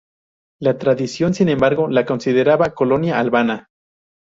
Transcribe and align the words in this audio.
La 0.59 0.79
tradición, 0.79 1.35
sin 1.35 1.47
embargo, 1.49 1.87
la 1.87 2.07
consideraba 2.07 2.73
colonia 2.73 3.19
albana. 3.19 3.67